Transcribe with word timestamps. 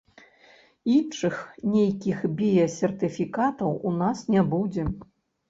Іншых, 0.93 1.35
нейкіх 1.73 2.17
біясертыфікатаў, 2.39 3.77
у 3.91 3.95
нас 4.01 4.25
не 4.35 4.41
будзе. 4.57 4.89